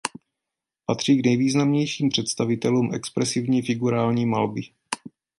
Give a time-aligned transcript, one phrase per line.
[0.85, 4.61] Patří k nejvýznamnějším představitelům expresivní figurální malby.